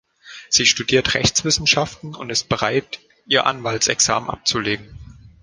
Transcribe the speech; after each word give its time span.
Sie 0.49 0.65
studiert 0.65 1.13
Rechtswissenschaften 1.13 2.15
und 2.15 2.31
ist 2.31 2.49
bereit, 2.49 2.99
ihr 3.27 3.45
Anwaltsexamen 3.45 4.31
abzulegen. 4.31 4.97